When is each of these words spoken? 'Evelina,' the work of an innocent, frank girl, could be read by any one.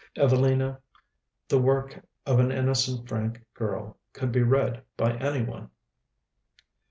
'Evelina,' 0.15 0.79
the 1.47 1.59
work 1.61 2.03
of 2.25 2.39
an 2.39 2.51
innocent, 2.51 3.07
frank 3.07 3.39
girl, 3.53 3.99
could 4.13 4.31
be 4.31 4.41
read 4.41 4.81
by 4.97 5.15
any 5.17 5.43
one. 5.43 5.69